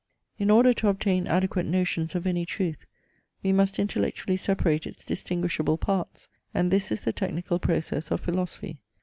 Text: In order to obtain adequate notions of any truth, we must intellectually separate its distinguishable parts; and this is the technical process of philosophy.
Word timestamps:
In 0.39 0.49
order 0.49 0.73
to 0.73 0.87
obtain 0.87 1.27
adequate 1.27 1.67
notions 1.67 2.15
of 2.15 2.25
any 2.25 2.43
truth, 2.43 2.87
we 3.43 3.51
must 3.51 3.77
intellectually 3.77 4.35
separate 4.35 4.87
its 4.87 5.05
distinguishable 5.05 5.77
parts; 5.77 6.27
and 6.55 6.71
this 6.71 6.91
is 6.91 7.03
the 7.03 7.13
technical 7.13 7.59
process 7.59 8.09
of 8.09 8.19
philosophy. 8.19 8.79